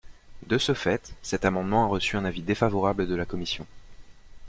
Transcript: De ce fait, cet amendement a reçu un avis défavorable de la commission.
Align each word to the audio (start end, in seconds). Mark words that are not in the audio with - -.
De 0.47 0.57
ce 0.57 0.73
fait, 0.73 1.13
cet 1.21 1.45
amendement 1.45 1.83
a 1.83 1.87
reçu 1.87 2.17
un 2.17 2.25
avis 2.25 2.41
défavorable 2.41 3.05
de 3.07 3.13
la 3.13 3.25
commission. 3.27 3.67